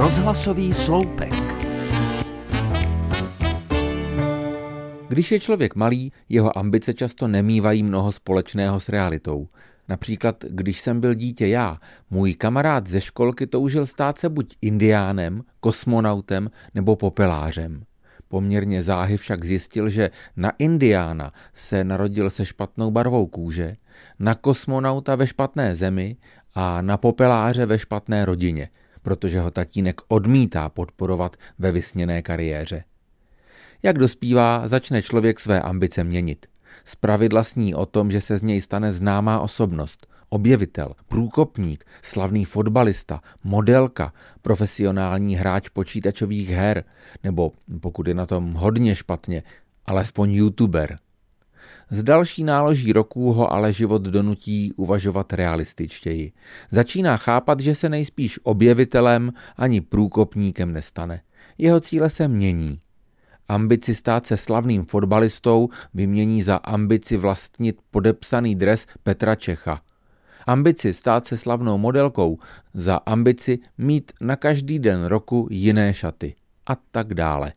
[0.00, 1.32] Rozhlasový sloupek.
[5.08, 9.48] Když je člověk malý, jeho ambice často nemývají mnoho společného s realitou.
[9.88, 11.78] Například, když jsem byl dítě já,
[12.10, 17.82] můj kamarád ze školky toužil stát se buď indiánem, kosmonautem nebo popelářem.
[18.28, 23.76] Poměrně záhy však zjistil, že na indiána se narodil se špatnou barvou kůže,
[24.18, 26.16] na kosmonauta ve špatné zemi
[26.54, 28.68] a na popeláře ve špatné rodině,
[29.02, 32.84] protože ho tatínek odmítá podporovat ve vysněné kariéře.
[33.82, 36.46] Jak dospívá, začne člověk své ambice měnit.
[36.84, 43.20] Zpravidla sní o tom, že se z něj stane známá osobnost, objevitel, průkopník, slavný fotbalista,
[43.44, 46.84] modelka, profesionální hráč počítačových her,
[47.24, 49.42] nebo pokud je na tom hodně špatně,
[49.86, 50.98] alespoň youtuber.
[51.90, 56.32] Z další náloží roků ho ale život donutí uvažovat realističtěji.
[56.70, 61.20] Začíná chápat, že se nejspíš objevitelem ani průkopníkem nestane.
[61.58, 62.80] Jeho cíle se mění.
[63.48, 69.80] Ambici stát se slavným fotbalistou vymění za ambici vlastnit podepsaný dres Petra Čecha.
[70.46, 72.38] Ambici stát se slavnou modelkou
[72.74, 76.34] za ambici mít na každý den roku jiné šaty
[76.66, 77.52] a tak dále.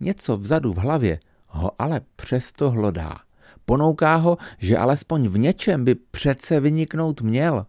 [0.00, 3.25] Něco vzadu v hlavě ho ale přesto hlodá.
[3.66, 7.66] Ponouká ho, že alespoň v něčem by přece vyniknout měl.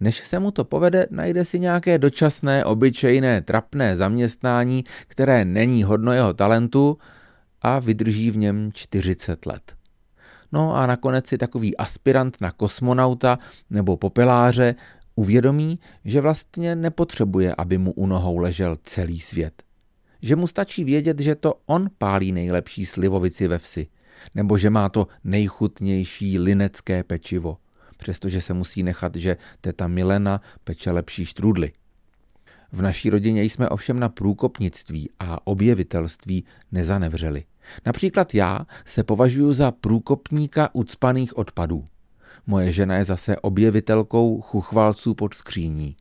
[0.00, 6.12] Než se mu to povede, najde si nějaké dočasné, obyčejné, trapné zaměstnání, které není hodno
[6.12, 6.98] jeho talentu
[7.62, 9.74] a vydrží v něm 40 let.
[10.52, 13.38] No a nakonec si takový aspirant na kosmonauta
[13.70, 14.74] nebo popeláře
[15.14, 19.62] uvědomí, že vlastně nepotřebuje, aby mu u nohou ležel celý svět.
[20.22, 23.86] Že mu stačí vědět, že to on pálí nejlepší slivovici ve vsi,
[24.34, 27.56] nebo že má to nejchutnější linecké pečivo–
[28.00, 31.72] přestože se musí nechat, že teta Milena peče lepší štrůdly.
[32.72, 37.44] V naší rodině jsme ovšem na průkopnictví a objevitelství nezanevřeli.
[37.86, 41.84] Například já se považuji za průkopníka ucpaných odpadů.
[42.46, 45.96] Moje žena je zase objevitelkou chuchvalců pod skříní.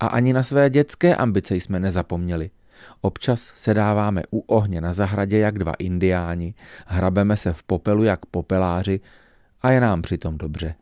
[0.00, 2.50] A ani na své dětské ambice jsme nezapomněli.
[3.00, 6.54] Občas se dáváme u ohně na zahradě jak dva indiáni,
[6.86, 9.00] hrabeme se v popelu jak popeláři
[9.62, 10.74] a je nám přitom dobře.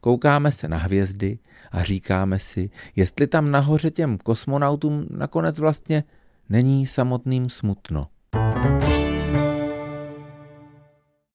[0.00, 1.38] Koukáme se na hvězdy
[1.72, 6.04] a říkáme si, jestli tam nahoře těm kosmonautům nakonec vlastně
[6.48, 8.06] není samotným smutno.
[8.32, 8.97] thank you